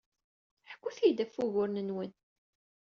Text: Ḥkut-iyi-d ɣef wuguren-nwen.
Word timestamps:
Ḥkut-iyi-d 0.71 1.19
ɣef 1.25 1.33
wuguren-nwen. 1.37 2.11